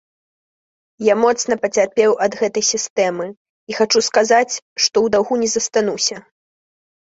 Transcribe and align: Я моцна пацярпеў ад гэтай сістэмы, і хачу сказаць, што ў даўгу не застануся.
Я 1.07 1.15
моцна 1.23 1.57
пацярпеў 1.65 2.11
ад 2.27 2.37
гэтай 2.39 2.63
сістэмы, 2.71 3.27
і 3.73 3.77
хачу 3.81 3.99
сказаць, 4.09 4.53
што 4.83 4.95
ў 5.05 5.17
даўгу 5.17 5.35
не 5.43 5.49
застануся. 5.59 6.17